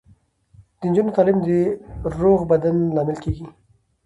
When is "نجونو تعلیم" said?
0.89-1.37